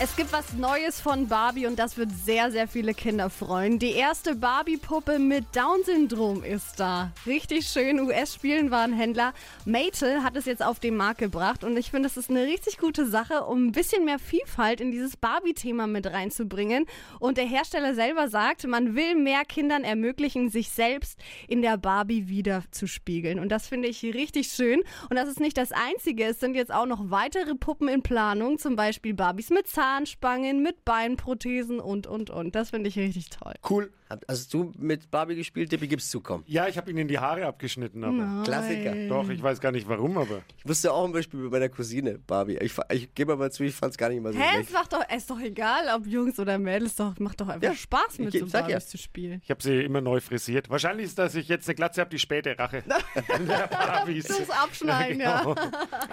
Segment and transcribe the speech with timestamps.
[0.00, 3.78] Es gibt was Neues von Barbie und das wird sehr, sehr viele Kinder freuen.
[3.78, 7.12] Die erste Barbie-Puppe mit Down-Syndrom ist da.
[7.26, 8.00] Richtig schön.
[8.00, 9.32] US-Spielenwarenhändler
[9.64, 12.78] Mattel hat es jetzt auf den Markt gebracht und ich finde, das ist eine richtig
[12.78, 16.86] gute Sache, um ein bisschen mehr Vielfalt in dieses Barbie-Thema mit reinzubringen.
[17.20, 22.26] Und der Hersteller selber sagt, man will mehr Kindern ermöglichen, sich selbst in der Barbie
[22.26, 23.38] wieder zu spiegeln.
[23.38, 24.82] Und das finde ich richtig schön.
[25.08, 26.24] Und das ist nicht das Einzige.
[26.24, 30.62] Es sind jetzt auch noch weitere Puppen in Planung, zum Beispiel Barbies mit Zahn Zahnspangen,
[30.62, 32.54] mit Beinprothesen und, und, und.
[32.54, 33.52] Das finde ich richtig toll.
[33.68, 33.92] Cool.
[34.28, 36.44] Hast du mit Barbie gespielt, Dippi, gibst zukommen?
[36.46, 38.12] Ja, ich habe ihnen die Haare abgeschnitten, aber.
[38.12, 38.44] Nein.
[38.44, 39.08] Klassiker.
[39.08, 40.42] Doch, ich weiß gar nicht warum, aber.
[40.58, 42.58] Ich wusste auch ein Beispiel mit meiner Cousine, Barbie.
[42.60, 44.92] Ich, ich gebe aber zu, ich fand es gar nicht mal so Hä, es macht
[44.92, 48.18] doch, es ist doch egal, ob Jungs oder Mädels, doch, macht doch einfach Ja, Spaß
[48.18, 48.76] mit so sag ja.
[48.76, 49.40] Barbies zu spielen.
[49.42, 50.70] Ich habe sie immer neu frisiert.
[50.70, 52.84] Wahrscheinlich ist, dass ich jetzt eine Glatze habe, die späte Rache.
[53.70, 54.26] Barbies.
[54.26, 55.34] Das Abschneiden, ja.
[55.44, 55.56] Genau.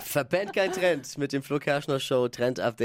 [0.00, 2.80] Verpennt kein Trend mit dem Flo Kerschner Show Trend Update